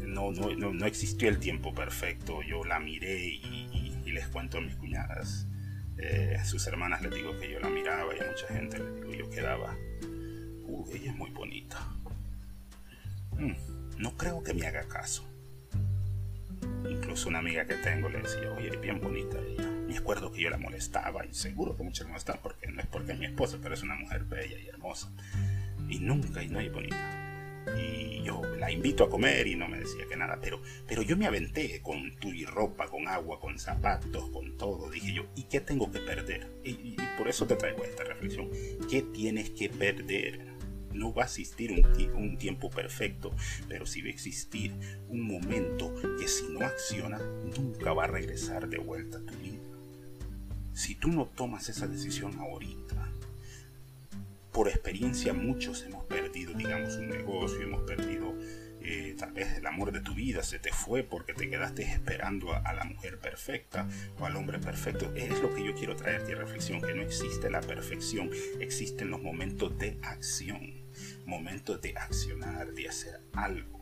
no, 0.00 0.32
no, 0.32 0.72
no, 0.72 0.86
existió 0.86 1.28
el 1.28 1.38
tiempo 1.38 1.74
perfecto. 1.74 2.42
Yo 2.42 2.64
la 2.64 2.78
miré 2.78 3.18
y, 3.24 3.68
les 4.12 4.28
cuento 4.28 4.58
a 4.58 4.60
mis 4.60 4.76
cuñadas, 4.76 5.46
eh, 6.02 6.38
sus 6.44 6.66
hermanas 6.66 7.02
les 7.02 7.14
digo 7.14 7.38
que 7.38 7.50
yo 7.50 7.60
la 7.60 7.68
miraba 7.68 8.14
y 8.14 8.20
a 8.20 8.26
mucha 8.26 8.46
gente 8.48 8.78
les 8.78 8.94
digo 8.94 9.12
yo 9.12 9.30
quedaba, 9.30 9.76
uh, 10.64 10.90
ella 10.92 11.10
es 11.10 11.16
muy 11.16 11.30
bonita. 11.30 11.78
Mm, 13.38 13.54
no 13.98 14.16
creo 14.16 14.42
que 14.42 14.54
me 14.54 14.66
haga 14.66 14.86
caso. 14.88 15.24
Incluso 16.88 17.28
una 17.28 17.38
amiga 17.38 17.66
que 17.66 17.74
tengo 17.76 18.08
le 18.08 18.20
decía, 18.20 18.52
oye, 18.52 18.68
es 18.68 18.80
bien 18.80 19.00
bonita 19.00 19.38
ella. 19.38 19.70
Me 19.86 19.96
acuerdo 19.96 20.32
que 20.32 20.42
yo 20.42 20.50
la 20.50 20.58
molestaba 20.58 21.24
y 21.24 21.34
seguro 21.34 21.76
que 21.76 21.82
muchas 21.82 22.08
no 22.08 22.16
están 22.16 22.38
porque 22.42 22.66
no 22.66 22.80
es 22.80 22.86
porque 22.86 23.12
es 23.12 23.18
mi 23.18 23.26
esposa, 23.26 23.58
pero 23.62 23.74
es 23.74 23.82
una 23.82 23.94
mujer 23.94 24.24
bella 24.24 24.58
y 24.58 24.68
hermosa. 24.68 25.10
Y 25.88 25.98
nunca 26.00 26.42
y 26.42 26.48
no 26.48 26.58
hay 26.58 26.68
bonita 26.68 27.21
y 27.76 28.22
yo 28.22 28.42
la 28.56 28.70
invito 28.70 29.04
a 29.04 29.10
comer 29.10 29.46
y 29.46 29.56
no 29.56 29.68
me 29.68 29.78
decía 29.78 30.06
que 30.08 30.16
nada, 30.16 30.38
pero, 30.40 30.60
pero 30.86 31.02
yo 31.02 31.16
me 31.16 31.26
aventé 31.26 31.80
con 31.82 32.14
tu 32.16 32.30
ropa, 32.46 32.88
con 32.88 33.08
agua, 33.08 33.40
con 33.40 33.58
zapatos, 33.58 34.30
con 34.30 34.56
todo, 34.56 34.90
dije 34.90 35.12
yo, 35.12 35.26
¿y 35.34 35.44
qué 35.44 35.60
tengo 35.60 35.90
que 35.90 36.00
perder? 36.00 36.48
Y, 36.64 36.96
por 37.18 37.28
eso 37.28 37.46
te 37.46 37.56
traigo 37.56 37.84
esta 37.84 38.04
reflexión, 38.04 38.48
¿qué 38.90 39.02
tienes 39.02 39.50
que 39.50 39.68
perder? 39.68 40.52
No 40.92 41.14
va 41.14 41.22
a 41.22 41.26
existir 41.26 41.72
un, 41.72 42.14
un 42.14 42.36
tiempo 42.36 42.68
perfecto, 42.68 43.34
pero 43.68 43.86
sí 43.86 44.02
va 44.02 44.08
a 44.08 44.10
existir 44.10 44.72
un 45.08 45.22
momento 45.22 45.94
que 46.18 46.28
si 46.28 46.48
no 46.48 46.60
acciona, 46.60 47.18
nunca 47.56 47.92
va 47.92 48.04
a 48.04 48.08
regresar 48.08 48.68
de 48.68 48.78
vuelta 48.78 49.18
a 49.18 49.22
tu 49.22 49.34
vida. 49.38 49.62
Si 50.74 50.94
tú 50.94 51.08
no 51.08 51.26
tomas 51.26 51.68
esa 51.68 51.86
decisión 51.86 52.38
ahorita, 52.38 53.11
por 54.52 54.68
experiencia 54.68 55.32
muchos 55.32 55.82
hemos 55.82 56.04
perdido, 56.04 56.52
digamos, 56.52 56.96
un 56.96 57.08
negocio, 57.08 57.62
hemos 57.62 57.82
perdido 57.82 58.34
eh, 58.84 59.14
tal 59.18 59.32
vez 59.32 59.58
el 59.58 59.66
amor 59.66 59.92
de 59.92 60.00
tu 60.00 60.14
vida, 60.14 60.42
se 60.42 60.58
te 60.58 60.72
fue 60.72 61.04
porque 61.04 61.34
te 61.34 61.48
quedaste 61.48 61.82
esperando 61.82 62.52
a, 62.52 62.72
la 62.72 62.84
mujer 62.84 63.18
perfecta 63.18 63.88
o 64.18 64.26
al 64.26 64.36
hombre 64.36 64.58
perfecto. 64.58 65.12
Es 65.14 65.40
lo 65.40 65.54
que 65.54 65.64
yo 65.64 65.74
quiero 65.74 65.96
traerte 65.96 66.32
a 66.34 66.38
reflexión, 66.38 66.82
que 66.82 66.94
no 66.94 67.02
existe 67.02 67.48
la 67.48 67.60
perfección, 67.60 68.30
existen 68.60 69.10
los 69.10 69.22
momentos 69.22 69.78
de 69.78 69.98
acción, 70.02 70.72
momentos 71.24 71.80
de 71.80 71.94
accionar, 71.96 72.72
de 72.72 72.88
hacer 72.88 73.20
algo. 73.34 73.81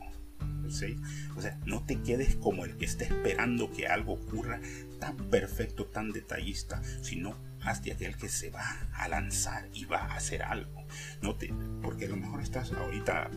O 1.35 1.41
sea, 1.41 1.57
no 1.65 1.83
te 1.83 2.01
quedes 2.01 2.35
como 2.35 2.65
el 2.65 2.77
que 2.77 2.85
está 2.85 3.03
esperando 3.03 3.71
que 3.71 3.87
algo 3.87 4.13
ocurra 4.13 4.59
tan 4.99 5.17
perfecto, 5.29 5.85
tan 5.85 6.11
detallista, 6.11 6.81
sino 7.01 7.35
de 7.83 7.93
aquel 7.93 8.17
que 8.17 8.27
se 8.27 8.49
va 8.49 8.63
a 8.93 9.07
lanzar 9.07 9.69
y 9.73 9.85
va 9.85 9.99
a 9.99 10.15
hacer 10.15 10.43
algo. 10.43 10.83
No 11.21 11.35
te, 11.35 11.53
porque 11.81 12.05
a 12.05 12.09
lo 12.09 12.17
mejor 12.17 12.41
estás 12.41 12.71
ahorita, 12.73 13.29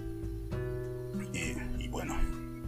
eh, 1.34 1.56
y 1.78 1.88
bueno, 1.88 2.18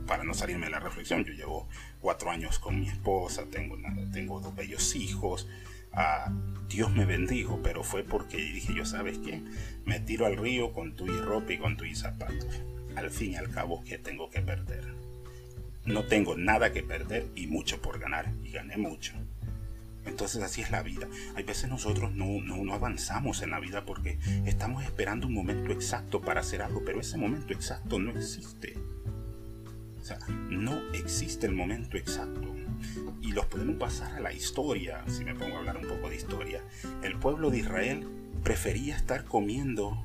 para 0.06 0.22
no 0.22 0.34
salirme 0.34 0.66
de 0.66 0.72
la 0.72 0.80
reflexión, 0.80 1.24
yo 1.24 1.32
llevo 1.32 1.68
cuatro 2.00 2.30
años 2.30 2.58
con 2.58 2.78
mi 2.78 2.88
esposa, 2.88 3.44
tengo, 3.50 3.76
tengo 4.12 4.40
dos 4.40 4.54
bellos 4.54 4.94
hijos, 4.94 5.48
ah, 5.92 6.30
Dios 6.68 6.94
me 6.94 7.04
bendijo, 7.04 7.60
pero 7.62 7.82
fue 7.82 8.04
porque 8.04 8.36
dije 8.36 8.74
yo, 8.74 8.84
¿sabes 8.84 9.18
qué? 9.18 9.42
Me 9.84 9.98
tiro 9.98 10.26
al 10.26 10.36
río 10.36 10.72
con 10.72 10.94
tu 10.94 11.06
ropa 11.06 11.52
y 11.52 11.58
con 11.58 11.76
tu 11.76 11.84
zapatos. 11.94 12.62
Al 12.96 13.10
fin 13.10 13.32
y 13.32 13.36
al 13.36 13.50
cabo, 13.50 13.82
¿qué 13.84 13.98
tengo 13.98 14.30
que 14.30 14.40
perder? 14.40 14.84
No 15.84 16.04
tengo 16.04 16.36
nada 16.36 16.72
que 16.72 16.82
perder 16.82 17.26
y 17.36 17.46
mucho 17.46 17.80
por 17.80 18.00
ganar, 18.00 18.32
y 18.42 18.50
gané 18.50 18.76
mucho. 18.76 19.12
Entonces 20.06 20.42
así 20.42 20.62
es 20.62 20.70
la 20.70 20.82
vida. 20.82 21.08
Hay 21.34 21.44
veces 21.44 21.68
nosotros 21.68 22.12
no, 22.12 22.40
no, 22.40 22.72
avanzamos 22.72 23.42
en 23.42 23.50
la 23.50 23.60
vida 23.60 23.84
porque 23.84 24.18
estamos 24.46 24.84
esperando 24.84 25.26
un 25.26 25.34
momento 25.34 25.72
exacto 25.72 26.20
para 26.20 26.40
hacer 26.40 26.62
algo, 26.62 26.82
pero 26.84 27.00
ese 27.00 27.18
momento 27.18 27.52
exacto 27.52 27.98
no 27.98 28.12
existe. 28.12 28.74
O 30.00 30.04
sea, 30.04 30.18
no 30.48 30.80
existe 30.92 31.46
el 31.46 31.54
momento 31.54 31.96
exacto. 31.96 32.54
Y 33.20 33.32
los 33.32 33.46
podemos 33.46 33.76
pasar 33.76 34.14
a 34.14 34.20
la 34.20 34.32
historia, 34.32 35.02
si 35.08 35.24
me 35.24 35.34
pongo 35.34 35.56
a 35.56 35.58
hablar 35.58 35.76
un 35.76 35.88
poco 35.88 36.08
de 36.08 36.16
historia. 36.16 36.62
El 37.02 37.18
pueblo 37.18 37.50
de 37.50 37.58
Israel 37.58 38.06
prefería 38.44 38.96
estar 38.96 39.24
comiendo 39.24 40.04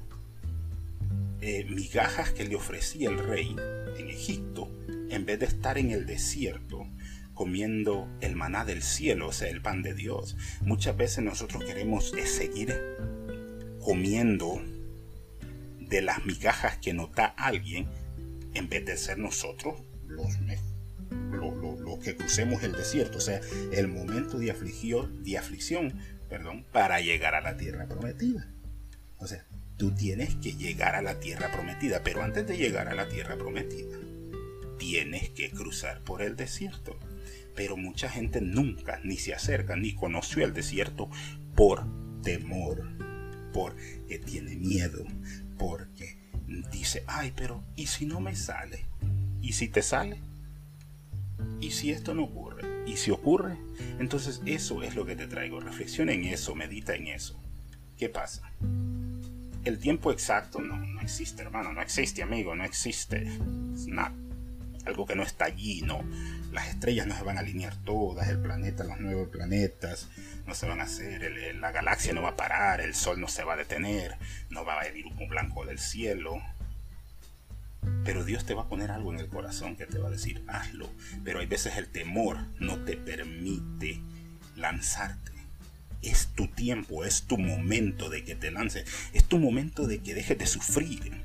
eh, 1.41 1.65
migajas 1.69 2.31
que 2.31 2.45
le 2.45 2.55
ofrecía 2.55 3.09
el 3.09 3.19
rey 3.19 3.55
en 3.97 4.09
Egipto 4.09 4.71
en 5.09 5.25
vez 5.25 5.39
de 5.39 5.45
estar 5.45 5.77
en 5.77 5.91
el 5.91 6.05
desierto 6.05 6.87
comiendo 7.33 8.07
el 8.21 8.35
maná 8.35 8.65
del 8.65 8.83
cielo, 8.83 9.29
o 9.29 9.31
sea, 9.31 9.49
el 9.49 9.61
pan 9.61 9.81
de 9.81 9.93
Dios. 9.93 10.37
Muchas 10.61 10.95
veces 10.95 11.23
nosotros 11.23 11.63
queremos 11.63 12.13
seguir 12.25 12.77
comiendo 13.79 14.61
de 15.79 16.01
las 16.01 16.25
migajas 16.25 16.77
que 16.77 16.93
nos 16.93 17.11
da 17.13 17.25
alguien 17.25 17.87
en 18.53 18.69
vez 18.69 18.85
de 18.85 18.97
ser 18.97 19.17
nosotros 19.17 19.81
los, 20.07 20.29
los, 21.79 21.99
que 21.99 22.15
crucemos 22.15 22.63
el 22.63 22.73
desierto, 22.73 23.17
o 23.17 23.21
sea, 23.21 23.41
el 23.71 23.87
momento 23.87 24.37
de 24.37 24.51
aflicción, 24.51 25.23
de 25.23 25.37
aflicción 25.37 25.99
perdón, 26.29 26.65
para 26.71 27.01
llegar 27.01 27.35
a 27.35 27.41
la 27.41 27.57
tierra 27.57 27.87
prometida. 27.87 28.47
O 29.17 29.27
sea, 29.27 29.45
tú 29.81 29.89
tienes 29.89 30.35
que 30.35 30.53
llegar 30.53 30.93
a 30.93 31.01
la 31.01 31.19
tierra 31.19 31.51
prometida, 31.51 32.03
pero 32.03 32.21
antes 32.21 32.45
de 32.45 32.55
llegar 32.55 32.87
a 32.87 32.93
la 32.93 33.09
tierra 33.09 33.35
prometida, 33.35 33.97
tienes 34.77 35.31
que 35.31 35.49
cruzar 35.49 36.03
por 36.03 36.21
el 36.21 36.35
desierto. 36.35 36.99
Pero 37.55 37.77
mucha 37.77 38.07
gente 38.07 38.41
nunca 38.41 38.99
ni 39.03 39.17
se 39.17 39.33
acerca 39.33 39.75
ni 39.75 39.95
conoció 39.95 40.45
el 40.45 40.53
desierto 40.53 41.09
por 41.55 41.83
temor, 42.21 42.83
porque 43.53 44.19
tiene 44.23 44.55
miedo, 44.55 45.03
porque 45.57 46.15
dice, 46.71 47.03
ay, 47.07 47.33
pero 47.35 47.63
¿y 47.75 47.87
si 47.87 48.05
no 48.05 48.19
me 48.19 48.35
sale? 48.35 48.85
¿Y 49.41 49.53
si 49.53 49.67
te 49.67 49.81
sale? 49.81 50.19
¿Y 51.59 51.71
si 51.71 51.89
esto 51.89 52.13
no 52.13 52.25
ocurre? 52.25 52.83
¿Y 52.85 52.97
si 52.97 53.09
ocurre? 53.09 53.57
Entonces 53.97 54.43
eso 54.45 54.83
es 54.83 54.93
lo 54.95 55.07
que 55.07 55.15
te 55.15 55.25
traigo. 55.25 55.59
Reflexiona 55.59 56.13
en 56.13 56.25
eso, 56.25 56.53
medita 56.53 56.93
en 56.93 57.07
eso. 57.07 57.41
¿Qué 57.97 58.09
pasa? 58.09 58.51
El 59.63 59.77
tiempo 59.77 60.11
exacto 60.11 60.59
no, 60.59 60.77
no 60.77 61.01
existe, 61.01 61.43
hermano, 61.43 61.73
no 61.73 61.81
existe, 61.81 62.23
amigo, 62.23 62.55
no 62.55 62.63
existe. 62.63 63.23
Es. 63.23 63.87
Algo 64.85 65.05
que 65.05 65.15
no 65.15 65.23
está 65.23 65.45
allí, 65.45 65.81
no. 65.83 66.03
Las 66.51 66.67
estrellas 66.69 67.05
no 67.05 67.15
se 67.15 67.23
van 67.23 67.37
a 67.37 67.41
alinear 67.41 67.75
todas, 67.83 68.27
el 68.27 68.39
planeta, 68.39 68.83
los 68.83 68.99
nuevos 68.99 69.29
planetas 69.29 70.09
no 70.45 70.55
se 70.55 70.67
van 70.67 70.81
a 70.81 70.83
hacer, 70.83 71.55
la 71.55 71.71
galaxia 71.71 72.13
no 72.13 72.23
va 72.23 72.29
a 72.29 72.35
parar, 72.35 72.81
el 72.81 72.93
sol 72.93 73.21
no 73.21 73.27
se 73.27 73.43
va 73.43 73.53
a 73.53 73.57
detener, 73.57 74.17
no 74.49 74.65
va 74.65 74.79
a 74.79 74.83
venir 74.83 75.05
un 75.05 75.29
blanco 75.29 75.65
del 75.65 75.79
cielo, 75.79 76.41
pero 78.03 78.25
Dios 78.25 78.45
te 78.45 78.53
va 78.53 78.63
a 78.63 78.67
poner 78.67 78.91
algo 78.91 79.13
en 79.13 79.19
el 79.19 79.27
corazón 79.27 79.75
que 79.75 79.85
te 79.85 79.99
va 79.99 80.07
a 80.07 80.11
decir, 80.11 80.43
hazlo. 80.47 80.89
Pero 81.23 81.39
hay 81.39 81.45
veces 81.45 81.77
el 81.77 81.87
temor 81.87 82.37
no 82.59 82.79
te 82.83 82.97
permite 82.97 84.01
lanzarte. 84.55 85.30
Es 86.01 86.27
tu 86.35 86.47
tiempo, 86.47 87.05
es 87.05 87.23
tu 87.23 87.37
momento 87.37 88.09
de 88.09 88.23
que 88.23 88.35
te 88.35 88.51
lances, 88.51 88.85
es 89.13 89.23
tu 89.25 89.37
momento 89.37 89.87
de 89.87 89.99
que 89.99 90.13
dejes 90.13 90.37
de 90.37 90.47
sufrir. 90.47 91.21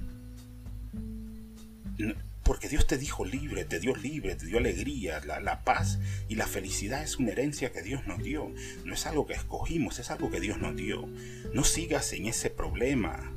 Porque 2.43 2.69
Dios 2.69 2.87
te 2.87 2.97
dijo 2.97 3.25
libre, 3.25 3.65
te 3.65 3.81
dio 3.81 3.97
libre, 3.97 4.37
te 4.37 4.47
dio 4.47 4.59
alegría, 4.59 5.21
la, 5.25 5.41
la, 5.41 5.65
paz 5.65 5.99
y 6.29 6.37
la 6.37 6.47
felicidad 6.47 7.03
es 7.03 7.17
una 7.17 7.33
herencia 7.33 7.73
que 7.73 7.83
Dios 7.83 8.07
nos 8.07 8.23
dio. 8.23 8.53
No 8.85 8.95
es 8.95 9.05
algo 9.07 9.27
que 9.27 9.33
escogimos, 9.35 9.99
es 9.99 10.11
algo 10.13 10.31
que 10.31 10.41
Dios 10.41 10.59
nos 10.59 10.77
dio. 10.77 11.09
No 11.53 11.65
sigas 11.65 12.13
en 12.13 12.27
ese 12.27 12.51
problema 12.51 13.33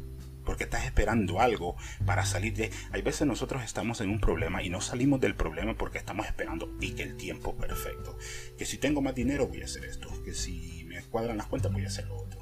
porque 0.50 0.64
estás 0.64 0.86
esperando 0.86 1.40
algo 1.42 1.76
para 2.08 2.26
salir 2.26 2.56
de... 2.56 2.72
Hay 2.92 3.04
veces 3.04 3.28
nosotros 3.28 3.64
estamos 3.64 4.02
en 4.02 4.10
un 4.10 4.20
problema 4.20 4.64
y 4.64 4.70
no 4.72 4.82
salimos 4.82 5.22
del 5.22 5.36
problema 5.36 5.76
porque 5.76 6.00
estamos 6.00 6.26
esperando 6.26 6.76
y 6.82 6.92
que 6.92 7.04
el 7.04 7.18
tiempo 7.18 7.56
perfecto. 7.56 8.18
Que 8.58 8.66
si 8.66 8.80
tengo 8.80 9.00
más 9.00 9.14
dinero 9.14 9.48
voy 9.48 9.62
a 9.62 9.66
hacer 9.66 9.86
esto, 9.86 10.10
que 10.24 10.34
si 10.34 10.86
cuadran 11.10 11.38
las 11.38 11.48
cuentas 11.48 11.72
voy 11.72 11.84
a 11.84 11.88
hacer 11.88 12.08
lo 12.08 12.18
otro. 12.18 12.40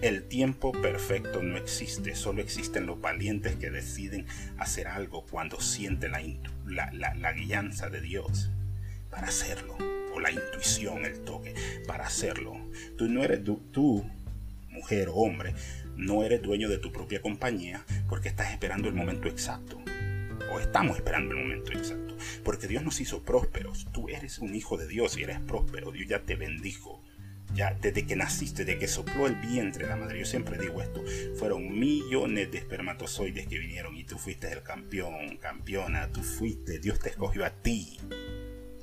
El 0.00 0.24
tiempo 0.24 0.70
perfecto 0.72 1.42
no 1.42 1.56
existe, 1.56 2.14
solo 2.14 2.40
existen 2.40 2.86
los 2.86 3.00
valientes 3.00 3.56
que 3.56 3.70
deciden 3.70 4.26
hacer 4.56 4.86
algo 4.86 5.24
cuando 5.26 5.60
sienten 5.60 6.12
la, 6.12 6.92
la, 6.92 7.32
guianza 7.32 7.90
de 7.90 8.00
Dios 8.00 8.50
para 9.10 9.28
hacerlo, 9.28 9.76
o 10.14 10.20
la 10.20 10.30
intuición, 10.30 11.04
el 11.04 11.20
toque, 11.20 11.54
para 11.86 12.06
hacerlo. 12.06 12.56
Tú 12.96 13.08
no 13.08 13.24
eres 13.24 13.42
tú, 13.42 13.60
tú 13.72 14.04
mujer 14.70 15.08
o 15.08 15.14
hombre, 15.14 15.54
no 15.96 16.22
eres 16.22 16.42
dueño 16.42 16.68
de 16.68 16.78
tu 16.78 16.92
propia 16.92 17.20
compañía 17.20 17.84
porque 18.08 18.28
estás 18.28 18.52
esperando 18.52 18.86
el 18.88 18.94
momento 18.94 19.26
exacto. 19.26 19.78
O 20.52 20.60
estamos 20.60 20.96
esperando 20.96 21.34
el 21.34 21.42
momento 21.42 21.72
exacto. 21.72 22.16
Porque 22.44 22.68
Dios 22.68 22.82
nos 22.82 23.00
hizo 23.00 23.22
prósperos. 23.22 23.86
Tú 23.92 24.08
eres 24.08 24.38
un 24.38 24.54
hijo 24.54 24.76
de 24.76 24.86
Dios 24.86 25.18
y 25.18 25.24
eres 25.24 25.40
próspero. 25.40 25.90
Dios 25.90 26.08
ya 26.08 26.20
te 26.20 26.36
bendijo. 26.36 27.02
Ya 27.54 27.74
desde 27.80 28.06
que 28.06 28.14
naciste, 28.14 28.64
desde 28.64 28.78
que 28.78 28.88
sopló 28.88 29.26
el 29.26 29.36
vientre 29.36 29.84
de 29.84 29.90
la 29.90 29.96
madre. 29.96 30.18
Yo 30.18 30.26
siempre 30.26 30.58
digo 30.58 30.82
esto. 30.82 31.02
Fueron 31.36 31.78
millones 31.78 32.50
de 32.50 32.58
espermatozoides 32.58 33.46
que 33.46 33.58
vinieron 33.58 33.96
y 33.96 34.04
tú 34.04 34.18
fuiste 34.18 34.52
el 34.52 34.62
campeón, 34.62 35.38
campeona. 35.38 36.08
Tú 36.12 36.22
fuiste. 36.22 36.78
Dios 36.78 37.00
te 37.00 37.10
escogió 37.10 37.44
a 37.44 37.50
ti 37.50 37.98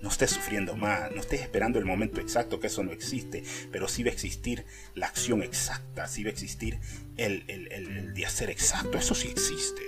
no 0.06 0.12
estés 0.12 0.30
sufriendo 0.30 0.76
más, 0.76 1.12
no 1.16 1.20
estés 1.20 1.42
esperando 1.42 1.80
el 1.80 1.86
momento 1.86 2.22
exacto, 2.22 2.60
que 2.60 2.68
eso 2.68 2.84
no 2.84 2.92
existe, 2.92 3.44
pero 3.72 3.88
sí 3.88 4.04
va 4.04 4.12
a 4.12 4.14
existir 4.14 4.64
la 4.94 5.08
acción 5.08 5.42
exacta, 5.42 6.08
sí 6.08 6.24
va 6.24 6.30
a 6.30 6.32
existir 6.32 6.78
el, 7.18 7.44
el, 7.48 8.14
de 8.14 8.24
hacer 8.24 8.52
exacto, 8.52 9.00
eso 9.00 9.16
sí 9.16 9.30
existe. 9.30 9.82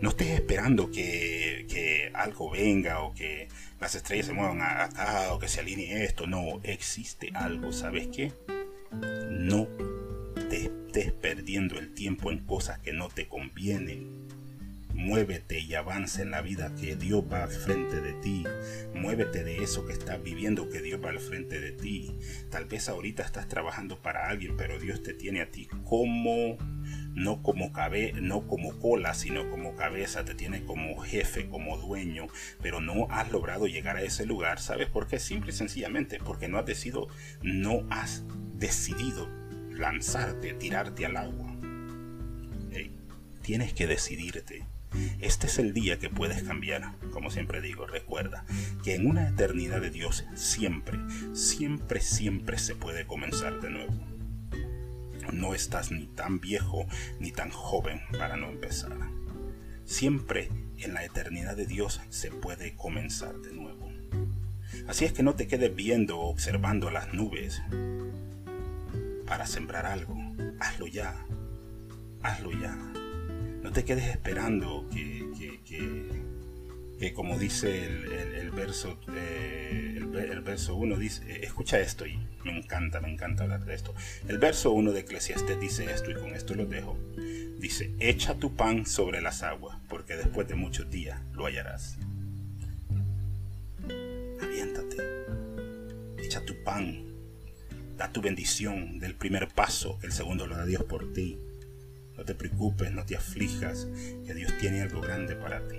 No 0.00 0.10
estés 0.10 0.28
esperando 0.28 0.90
que, 0.90 1.66
que, 1.68 2.10
algo 2.14 2.50
venga 2.50 3.00
o 3.00 3.14
que 3.14 3.48
las 3.80 3.94
estrellas 3.94 4.26
se 4.26 4.32
muevan 4.32 4.62
acá 4.62 5.32
o 5.32 5.38
que 5.38 5.48
se 5.48 5.60
alinee 5.60 6.04
esto, 6.04 6.26
no, 6.26 6.60
existe 6.62 7.30
algo, 7.34 7.72
¿sabes 7.72 8.08
qué? 8.08 8.32
No 9.30 9.68
te 10.48 10.64
estés 10.64 11.12
perdiendo 11.12 11.78
el 11.78 11.92
tiempo 11.92 12.30
en 12.32 12.38
cosas 12.38 12.78
que 12.78 12.92
no 12.92 13.08
te 13.08 13.28
convienen 13.28 14.30
Muévete 15.00 15.60
y 15.60 15.74
avanza 15.74 16.20
en 16.20 16.30
la 16.30 16.42
vida 16.42 16.74
que 16.78 16.94
Dios 16.94 17.24
va 17.32 17.44
al 17.44 17.50
frente 17.50 18.02
de 18.02 18.12
ti. 18.12 18.44
Muévete 18.94 19.44
de 19.44 19.62
eso 19.62 19.86
que 19.86 19.94
estás 19.94 20.22
viviendo 20.22 20.68
que 20.68 20.82
Dios 20.82 21.00
va 21.02 21.08
al 21.08 21.20
frente 21.20 21.58
de 21.58 21.72
ti. 21.72 22.18
Tal 22.50 22.66
vez 22.66 22.86
ahorita 22.88 23.22
estás 23.22 23.48
trabajando 23.48 24.02
para 24.02 24.28
alguien, 24.28 24.58
pero 24.58 24.78
Dios 24.78 25.02
te 25.02 25.14
tiene 25.14 25.40
a 25.40 25.50
ti 25.50 25.68
como 25.84 26.58
no 27.14 27.42
como 27.42 27.72
cabe, 27.72 28.12
no 28.14 28.46
como 28.46 28.78
cola, 28.78 29.14
sino 29.14 29.50
como 29.50 29.74
cabeza, 29.74 30.24
te 30.24 30.34
tiene 30.34 30.64
como 30.64 31.00
jefe, 31.00 31.48
como 31.48 31.76
dueño, 31.78 32.26
pero 32.62 32.80
no 32.80 33.06
has 33.10 33.30
logrado 33.30 33.66
llegar 33.66 33.96
a 33.96 34.02
ese 34.02 34.26
lugar, 34.26 34.60
¿sabes 34.60 34.88
por 34.88 35.06
qué? 35.06 35.18
Simple 35.18 35.50
y 35.50 35.54
sencillamente 35.54 36.18
porque 36.18 36.48
no 36.48 36.58
has 36.58 36.66
decidido, 36.66 37.08
no 37.42 37.86
has 37.90 38.24
decidido 38.54 39.28
lanzarte, 39.70 40.54
tirarte 40.54 41.06
al 41.06 41.16
agua. 41.16 41.56
tienes 43.42 43.72
que 43.72 43.86
decidirte. 43.86 44.66
Este 45.20 45.46
es 45.46 45.58
el 45.58 45.72
día 45.72 45.98
que 45.98 46.10
puedes 46.10 46.42
cambiar. 46.42 46.94
Como 47.12 47.30
siempre 47.30 47.60
digo, 47.60 47.86
recuerda 47.86 48.44
que 48.84 48.94
en 48.94 49.06
una 49.06 49.28
eternidad 49.28 49.80
de 49.80 49.90
Dios 49.90 50.24
siempre, 50.34 50.98
siempre, 51.32 52.00
siempre 52.00 52.58
se 52.58 52.74
puede 52.74 53.06
comenzar 53.06 53.60
de 53.60 53.70
nuevo. 53.70 54.19
No 55.32 55.54
estás 55.54 55.90
ni 55.90 56.06
tan 56.06 56.40
viejo 56.40 56.86
ni 57.18 57.32
tan 57.32 57.50
joven 57.50 58.00
para 58.18 58.36
no 58.36 58.50
empezar. 58.50 58.96
Siempre 59.84 60.50
en 60.78 60.94
la 60.94 61.04
eternidad 61.04 61.56
de 61.56 61.66
Dios 61.66 62.00
se 62.10 62.30
puede 62.30 62.74
comenzar 62.76 63.36
de 63.38 63.52
nuevo. 63.52 63.90
Así 64.88 65.04
es 65.04 65.12
que 65.12 65.22
no 65.22 65.34
te 65.34 65.46
quedes 65.46 65.74
viendo 65.74 66.18
o 66.18 66.30
observando 66.30 66.90
las 66.90 67.12
nubes 67.12 67.62
para 69.26 69.46
sembrar 69.46 69.86
algo. 69.86 70.16
Hazlo 70.58 70.86
ya. 70.86 71.14
Hazlo 72.22 72.52
ya. 72.52 72.76
No 73.62 73.72
te 73.72 73.84
quedes 73.84 74.08
esperando 74.08 74.88
que, 74.90 75.60
que, 75.64 76.22
como 77.14 77.38
dice 77.38 77.86
el, 77.86 78.50
verso 78.50 79.00
eh, 79.14 79.94
el, 79.96 80.40
verso 80.42 80.74
1 80.74 80.98
dice, 80.98 81.22
eh, 81.32 81.40
escucha 81.44 81.80
esto 81.80 82.06
y 82.06 82.18
me 82.44 82.58
encanta, 82.58 83.00
me 83.00 83.10
encanta 83.10 83.44
hablar 83.44 83.64
de 83.64 83.74
esto. 83.74 83.94
El 84.28 84.38
verso 84.38 84.72
1 84.72 84.92
de 84.92 85.00
Eclesiastes 85.00 85.58
dice 85.58 85.90
esto 85.90 86.10
y 86.10 86.14
con 86.14 86.34
esto 86.34 86.54
lo 86.54 86.66
dejo. 86.66 86.98
Dice, 87.58 87.94
echa 88.00 88.34
tu 88.34 88.54
pan 88.54 88.84
sobre 88.84 89.22
las 89.22 89.42
aguas, 89.42 89.78
porque 89.88 90.16
después 90.16 90.46
de 90.46 90.56
muchos 90.56 90.90
días 90.90 91.20
lo 91.32 91.46
hallarás. 91.46 91.96
Aviéntate, 94.42 94.96
echa 96.18 96.44
tu 96.44 96.62
pan, 96.64 97.14
da 97.96 98.12
tu 98.12 98.20
bendición 98.20 98.98
del 98.98 99.14
primer 99.14 99.48
paso, 99.48 99.98
el 100.02 100.12
segundo 100.12 100.46
lo 100.46 100.56
da 100.56 100.66
Dios 100.66 100.84
por 100.84 101.12
ti. 101.14 101.38
No 102.16 102.24
te 102.26 102.34
preocupes, 102.34 102.92
no 102.92 103.06
te 103.06 103.16
aflijas, 103.16 103.88
que 104.26 104.34
Dios 104.34 104.52
tiene 104.60 104.82
algo 104.82 105.00
grande 105.00 105.34
para 105.34 105.66
ti. 105.66 105.78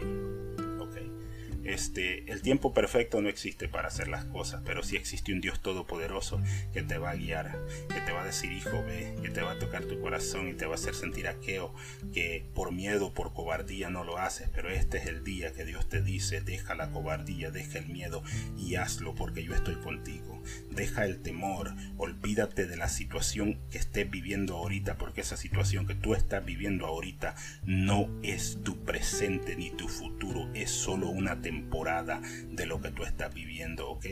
Este, 1.64 2.32
el 2.32 2.42
tiempo 2.42 2.74
perfecto 2.74 3.22
no 3.22 3.30
existe 3.30 3.68
para 3.68 3.88
hacer 3.88 4.08
las 4.08 4.26
cosas, 4.26 4.62
pero 4.66 4.84
sí 4.84 4.96
existe 4.96 5.32
un 5.32 5.42
Dios 5.42 5.62
todopoderoso 5.62 6.42
que 6.74 6.82
te 6.82 6.98
va 6.98 7.12
a 7.12 7.16
guiar, 7.16 7.60
que 7.94 8.02
te 8.02 8.12
va 8.12 8.24
a 8.24 8.26
decir, 8.26 8.52
hijo, 8.52 8.84
ve, 8.84 9.16
que 9.22 9.30
te 9.30 9.42
va 9.42 9.52
a 9.52 9.60
tocar 9.60 9.86
tu 9.86 10.00
corazón 10.02 10.48
y 10.48 10.54
te 10.54 10.66
va 10.66 10.74
a 10.74 10.76
hacer 10.76 10.96
sentir 10.96 11.28
aqueo, 11.28 11.74
que 12.14 12.46
por 12.56 12.72
miedo, 12.72 13.14
por 13.14 13.34
cobardía 13.34 13.90
no 13.90 14.04
lo 14.04 14.18
haces, 14.18 14.50
pero 14.54 14.70
este 14.70 14.98
es 14.98 15.06
el 15.06 15.24
día 15.24 15.54
que 15.54 15.66
Dios 15.66 15.88
te 15.88 16.02
dice, 16.02 16.42
deja 16.42 16.74
la 16.76 16.92
cobardía, 16.92 17.52
deja 17.52 17.80
el 17.80 17.88
miedo 17.88 18.24
y 18.58 18.76
hazlo 18.76 19.14
porque 19.14 19.44
yo 19.44 19.54
estoy 19.54 19.76
contigo. 19.76 20.42
Deja 20.72 21.06
el 21.06 21.22
temor, 21.22 21.76
olvídate 21.98 22.66
de 22.66 22.76
la 22.76 22.90
situación 22.90 23.60
que 23.70 23.78
estés 23.78 24.10
viviendo 24.10 24.58
ahorita, 24.58 24.98
porque 24.98 25.22
esa 25.22 25.38
situación 25.38 25.86
que 25.86 25.94
tú 25.94 26.16
estás 26.16 26.44
viviendo 26.44 26.88
ahorita 26.88 27.36
no 27.64 28.10
es 28.24 28.60
tu 28.64 28.84
presente 28.84 29.56
ni 29.56 29.70
tu 29.70 29.88
futuro, 29.88 30.50
es 30.56 30.72
solo 30.72 31.10
una 31.10 31.42
temporada 31.42 31.51
temporada 31.52 32.22
de 32.50 32.66
lo 32.66 32.82
que 32.82 32.92
tú 32.92 33.04
estás 33.04 33.34
viviendo, 33.34 33.90
¿ok? 33.90 34.06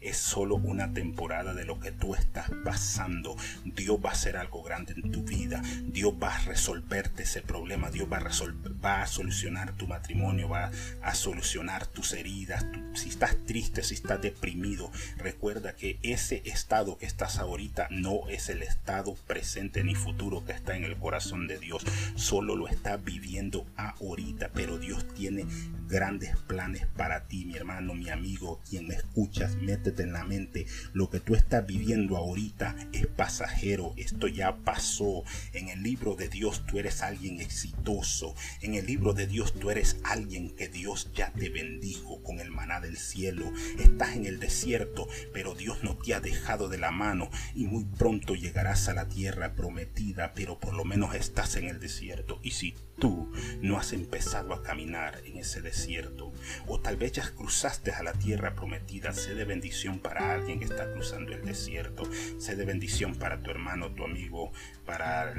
Es 0.00 0.16
solo 0.16 0.54
una 0.54 0.92
temporada 0.92 1.52
de 1.52 1.64
lo 1.64 1.80
que 1.80 1.90
tú 1.90 2.14
estás 2.14 2.48
pasando. 2.64 3.36
Dios 3.64 3.98
va 4.04 4.10
a 4.10 4.12
hacer 4.12 4.36
algo 4.36 4.62
grande 4.62 4.94
en 4.94 5.10
tu 5.10 5.24
vida. 5.24 5.60
Dios 5.82 6.14
va 6.22 6.36
a 6.36 6.38
resolverte 6.44 7.24
ese 7.24 7.42
problema. 7.42 7.90
Dios 7.90 8.06
va 8.10 8.18
a, 8.18 8.20
resolver, 8.20 8.72
va 8.84 9.02
a 9.02 9.06
solucionar 9.08 9.72
tu 9.72 9.88
matrimonio, 9.88 10.48
va 10.48 10.70
a 11.02 11.14
solucionar 11.16 11.86
tus 11.86 12.12
heridas. 12.12 12.64
si 12.94 13.08
estás 13.08 13.36
triste, 13.44 13.82
si 13.82 13.94
estás 13.94 14.22
deprimido, 14.22 14.92
recuerda 15.16 15.74
que 15.74 15.98
ese 16.02 16.42
estado 16.44 16.96
que 16.96 17.06
estás 17.06 17.38
ahorita 17.38 17.88
no 17.90 18.28
es 18.28 18.48
el 18.48 18.62
estado 18.62 19.16
presente 19.26 19.82
ni 19.82 19.96
futuro 19.96 20.44
que 20.44 20.52
está 20.52 20.76
en 20.76 20.84
el 20.84 20.96
corazón 20.96 21.48
de 21.48 21.58
Dios. 21.58 21.84
Solo 22.14 22.54
lo 22.54 22.68
estás 22.68 23.02
viviendo 23.02 23.66
ahorita, 23.76 24.50
pero 24.54 24.78
Dios 24.78 25.04
tiene 25.14 25.44
grandes 25.88 26.36
planes 26.46 26.83
para 26.86 27.26
ti, 27.26 27.44
mi 27.44 27.56
hermano, 27.56 27.94
mi 27.94 28.08
amigo, 28.08 28.60
quien 28.68 28.88
me 28.88 28.94
escuchas, 28.94 29.56
métete 29.56 30.02
en 30.02 30.12
la 30.12 30.24
mente. 30.24 30.66
Lo 30.92 31.10
que 31.10 31.20
tú 31.20 31.34
estás 31.34 31.66
viviendo 31.66 32.16
ahorita 32.16 32.76
es 32.92 33.06
pasajero, 33.06 33.94
esto 33.96 34.28
ya 34.28 34.56
pasó. 34.56 35.24
En 35.52 35.68
el 35.68 35.82
libro 35.82 36.16
de 36.16 36.28
Dios 36.28 36.64
tú 36.66 36.78
eres 36.78 37.02
alguien 37.02 37.40
exitoso. 37.40 38.34
En 38.60 38.74
el 38.74 38.86
libro 38.86 39.12
de 39.12 39.26
Dios 39.26 39.54
tú 39.54 39.70
eres 39.70 39.96
alguien 40.04 40.50
que 40.50 40.68
Dios 40.68 41.10
ya 41.14 41.32
te 41.32 41.48
bendijo 41.48 42.22
con 42.22 42.40
el 42.40 42.50
maná 42.50 42.80
del 42.80 42.96
cielo. 42.96 43.52
Estás 43.78 44.16
en 44.16 44.26
el 44.26 44.40
desierto, 44.40 45.08
pero 45.32 45.54
Dios 45.54 45.82
no 45.82 45.96
te 45.96 46.14
ha 46.14 46.20
dejado 46.20 46.68
de 46.68 46.78
la 46.78 46.90
mano 46.90 47.30
y 47.54 47.66
muy 47.66 47.84
pronto 47.84 48.34
llegarás 48.34 48.88
a 48.88 48.94
la 48.94 49.08
tierra 49.08 49.54
prometida, 49.54 50.32
pero 50.34 50.58
por 50.58 50.74
lo 50.74 50.84
menos 50.84 51.14
estás 51.14 51.56
en 51.56 51.66
el 51.66 51.80
desierto. 51.80 52.40
Y 52.42 52.52
si 52.52 52.74
tú 52.98 53.32
no 53.60 53.78
has 53.78 53.92
empezado 53.92 54.54
a 54.54 54.62
caminar 54.62 55.22
en 55.24 55.38
ese 55.38 55.60
desierto, 55.60 56.32
o 56.74 56.80
tal 56.80 56.96
vez 56.96 57.12
ya 57.12 57.30
cruzaste 57.30 57.92
a 57.92 58.02
la 58.02 58.12
tierra 58.14 58.56
prometida, 58.56 59.12
sé 59.12 59.36
de 59.36 59.44
bendición 59.44 60.00
para 60.00 60.34
alguien 60.34 60.58
que 60.58 60.64
está 60.64 60.90
cruzando 60.90 61.32
el 61.32 61.44
desierto, 61.44 62.02
sé 62.38 62.56
de 62.56 62.64
bendición 62.64 63.14
para 63.14 63.40
tu 63.40 63.52
hermano, 63.52 63.92
tu 63.92 64.02
amigo, 64.02 64.50
para, 64.84 65.32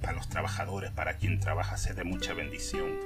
para 0.00 0.12
los 0.12 0.28
trabajadores, 0.28 0.92
para 0.92 1.16
quien 1.16 1.40
trabaja, 1.40 1.76
sé 1.76 1.94
de 1.94 2.04
mucha 2.04 2.34
bendición. 2.34 3.00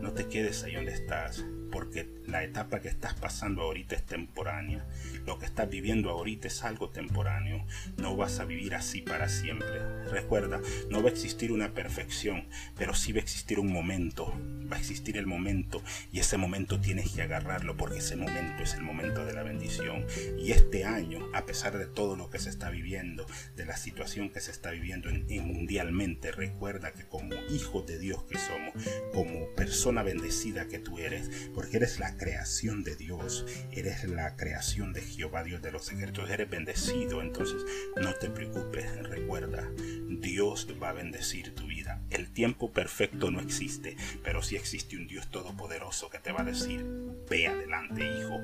No 0.00 0.12
te 0.12 0.26
quedes 0.26 0.64
ahí 0.64 0.74
donde 0.74 0.94
estás 0.94 1.44
porque 1.70 2.08
la 2.26 2.44
etapa 2.44 2.80
que 2.80 2.88
estás 2.88 3.14
pasando 3.14 3.62
ahorita 3.62 3.94
es 3.94 4.04
temporánea. 4.04 4.86
Lo 5.26 5.38
que 5.38 5.46
estás 5.46 5.68
viviendo 5.68 6.10
ahorita 6.10 6.48
es 6.48 6.64
algo 6.64 6.90
temporáneo. 6.90 7.64
No 7.96 8.16
vas 8.16 8.40
a 8.40 8.44
vivir 8.44 8.74
así 8.74 9.02
para 9.02 9.28
siempre. 9.28 9.78
Recuerda, 10.10 10.60
no 10.90 11.02
va 11.02 11.08
a 11.08 11.12
existir 11.12 11.52
una 11.52 11.72
perfección, 11.72 12.48
pero 12.76 12.94
sí 12.94 13.12
va 13.12 13.18
a 13.18 13.22
existir 13.22 13.58
un 13.58 13.72
momento. 13.72 14.32
Va 14.70 14.76
a 14.76 14.80
existir 14.80 15.16
el 15.16 15.26
momento 15.26 15.82
y 16.12 16.20
ese 16.20 16.36
momento 16.36 16.80
tienes 16.80 17.10
que 17.12 17.22
agarrarlo 17.22 17.76
porque 17.76 17.98
ese 17.98 18.16
momento 18.16 18.62
es 18.62 18.74
el 18.74 18.82
momento 18.82 19.24
de 19.24 19.32
la 19.32 19.42
bendición. 19.42 20.06
Y 20.38 20.52
este 20.52 20.84
año, 20.84 21.26
a 21.34 21.46
pesar 21.46 21.78
de 21.78 21.86
todo 21.86 22.16
lo 22.16 22.28
que 22.28 22.38
se 22.38 22.50
está 22.50 22.70
viviendo, 22.70 23.26
de 23.56 23.64
la 23.64 23.76
situación 23.76 24.30
que 24.30 24.40
se 24.40 24.50
está 24.50 24.70
viviendo 24.70 25.08
en, 25.08 25.26
mundialmente, 25.46 26.32
recuerda 26.32 26.92
que 26.92 27.04
como 27.04 27.34
hijo 27.50 27.82
de 27.82 27.98
Dios 27.98 28.24
que 28.24 28.38
somos, 28.38 28.74
como 29.12 29.46
persona 29.54 30.02
bendecida 30.02 30.68
que 30.68 30.78
tú 30.78 30.98
eres, 30.98 31.30
porque 31.58 31.78
eres 31.78 31.98
la 31.98 32.16
creación 32.16 32.84
de 32.84 32.94
Dios, 32.94 33.44
eres 33.72 34.04
la 34.04 34.36
creación 34.36 34.92
de 34.92 35.00
Jehová 35.00 35.42
Dios 35.42 35.60
de 35.60 35.72
los 35.72 35.90
ejércitos, 35.90 36.30
eres 36.30 36.48
bendecido, 36.48 37.20
entonces 37.20 37.60
no 38.00 38.14
te 38.14 38.30
preocupes, 38.30 38.86
recuerda, 39.08 39.68
Dios 40.08 40.68
va 40.80 40.90
a 40.90 40.92
bendecir 40.92 41.56
tu 41.56 41.66
vida. 41.66 42.00
El 42.10 42.32
tiempo 42.32 42.70
perfecto 42.70 43.32
no 43.32 43.40
existe, 43.40 43.96
pero 44.22 44.40
sí 44.40 44.54
existe 44.54 44.96
un 44.96 45.08
Dios 45.08 45.32
todopoderoso 45.32 46.08
que 46.10 46.20
te 46.20 46.30
va 46.30 46.42
a 46.42 46.44
decir, 46.44 46.86
ve 47.30 47.46
adelante 47.46 48.02
hijo, 48.04 48.40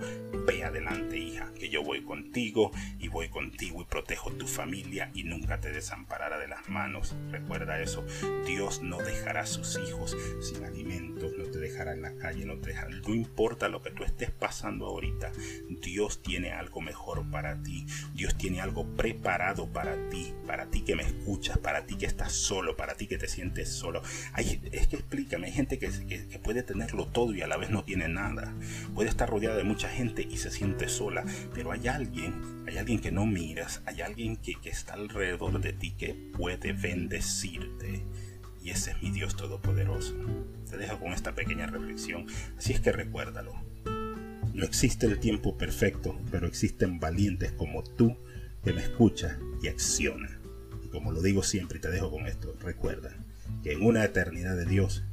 ve 0.47 0.65
adelante 0.65 1.19
hija, 1.19 1.53
que 1.59 1.69
yo 1.69 1.83
voy 1.83 2.03
contigo 2.03 2.71
y 2.99 3.09
voy 3.09 3.29
contigo 3.29 3.83
y 3.83 3.85
protejo 3.85 4.33
tu 4.33 4.47
familia 4.47 5.11
y 5.15 5.25
nunca 5.25 5.61
te 5.61 5.71
desamparará 5.71 6.39
de 6.39 6.49
las 6.49 6.69
manos. 6.69 7.15
Recuerda 7.31 7.81
eso, 7.81 8.05
Dios 8.47 8.83
no 8.83 8.99
dejará 8.99 9.43
a 9.43 9.47
sus 9.47 9.79
hijos 9.87 10.17
sin 10.41 10.65
alimentos, 10.65 11.33
no 11.37 11.45
te 11.45 11.59
dejará 11.59 11.93
en 11.93 12.03
la 12.03 12.15
calle, 12.17 12.45
no 12.45 12.59
te 12.59 12.69
dejará 12.69 12.85
no 13.07 13.15
importa 13.15 13.69
lo 13.69 13.83
que 13.83 13.91
tú 13.91 14.05
estés 14.05 14.31
pasando 14.31 14.87
ahorita, 14.87 15.33
Dios 15.83 16.23
tiene 16.23 16.53
algo 16.53 16.81
mejor 16.81 17.29
para 17.31 17.63
ti. 17.63 17.87
Dios 18.15 18.37
tiene 18.37 18.61
algo 18.61 18.87
preparado 18.97 19.67
para 19.73 20.09
ti, 20.09 20.35
para 20.47 20.67
ti 20.67 20.83
que 20.83 20.97
me 20.97 21.03
escuchas, 21.03 21.59
para 21.59 21.87
ti 21.87 21.97
que 21.97 22.07
estás 22.07 22.33
solo, 22.33 22.77
para 22.77 22.95
ti 22.95 23.07
que 23.07 23.19
te 23.19 23.29
sientes 23.29 23.69
solo. 23.71 24.03
Es 24.37 24.87
que 24.89 24.97
explícame, 24.97 25.47
hay 25.47 25.53
gente 25.53 25.79
que, 25.79 25.89
puede 26.43 26.63
tenerlo 26.63 27.07
todo 27.07 27.35
y 27.35 27.43
a 27.43 27.47
la 27.47 27.57
vez 27.57 27.71
no 27.71 27.85
tiene 27.85 28.09
nada. 28.09 28.55
Puede 28.95 29.09
estar 29.09 29.29
rodeada 29.29 29.57
de 29.57 29.65
mucha 29.65 29.89
gente 29.89 30.27
y 30.29 30.37
se 30.37 30.51
siente 30.51 30.89
sola, 30.89 31.25
pero 31.55 31.73
hay 31.73 31.89
alguien, 31.89 32.65
hay 32.67 32.79
alguien 32.79 33.01
que 33.01 33.13
no 33.13 33.27
miras, 33.27 33.83
hay 33.87 34.01
alguien 34.01 34.37
que, 34.37 34.55
que 34.55 34.71
está 34.71 34.95
alrededor 34.95 35.61
de 35.61 35.73
ti 35.73 35.93
que 35.93 36.15
puede 36.37 36.73
bendecirte. 36.73 38.05
Y 38.63 38.71
ese 38.71 38.93
es 38.93 39.03
mi 39.03 39.11
Dios 39.11 39.37
Todopoderoso. 39.37 40.15
Te 40.71 40.79
dejo 40.79 40.99
con 40.99 41.13
esta 41.13 41.35
pequeña 41.35 41.67
reflexión. 41.67 42.27
Así 42.57 42.73
es 42.73 42.81
que 42.81 42.93
recuérdalo. 42.93 43.53
No 44.55 44.65
existe 44.65 45.07
el 45.07 45.19
tiempo 45.19 45.59
perfecto, 45.59 46.19
pero 46.31 46.47
existen 46.47 47.01
valientes 47.01 47.53
como 47.53 47.83
tú 47.83 48.17
que 48.63 48.73
me 48.73 48.81
escucha 48.81 49.39
y 49.63 49.69
acciona. 49.69 50.41
Y 50.83 50.89
como 50.89 51.13
lo 51.13 51.21
digo 51.21 51.43
siempre 51.43 51.79
y 51.79 51.81
te 51.81 51.91
dejo 51.91 52.11
con 52.11 52.27
esto, 52.27 52.57
recuerda 52.61 53.15
que 53.63 53.73
en 53.73 53.83
una 53.83 54.05
eternidad 54.05 54.57
de 54.57 54.65
Dios 54.65 55.05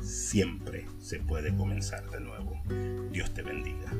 siempre 0.00 0.86
se 0.98 1.18
puede 1.18 1.54
comenzar 1.56 2.08
de 2.10 2.20
nuevo. 2.20 2.60
Dios 3.10 3.32
te 3.32 3.42
bendiga. 3.42 3.92